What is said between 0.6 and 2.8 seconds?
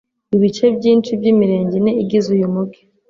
byinshi by'Imirenge ine igize uyu Mugi